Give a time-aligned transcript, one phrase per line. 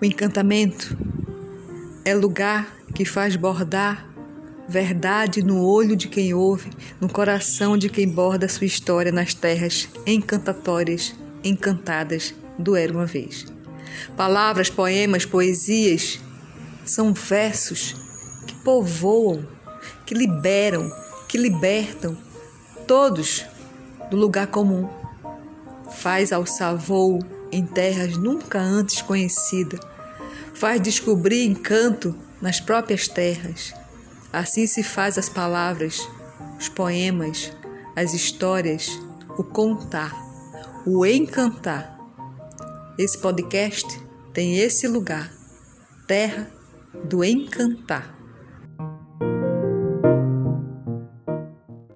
[0.00, 0.96] O encantamento
[2.04, 4.08] é lugar que faz bordar
[4.68, 6.70] verdade no olho de quem ouve,
[7.00, 13.46] no coração de quem borda sua história nas terras encantatórias, encantadas do Era uma Vez.
[14.16, 16.20] Palavras, poemas, poesias
[16.84, 17.96] são versos
[18.46, 19.44] que povoam,
[20.06, 20.88] que liberam,
[21.28, 22.16] que libertam
[22.86, 23.44] todos
[24.12, 24.88] do lugar comum.
[25.90, 27.18] Faz alçar voo
[27.50, 29.80] em terras nunca antes conhecidas.
[30.54, 33.72] Faz descobrir encanto nas próprias terras.
[34.32, 36.08] Assim se faz as palavras,
[36.58, 37.52] os poemas,
[37.96, 38.90] as histórias,
[39.38, 40.12] o contar,
[40.86, 41.96] o encantar.
[42.98, 43.86] Esse podcast
[44.32, 45.32] tem esse lugar,
[46.06, 46.50] terra
[47.04, 48.17] do encantar.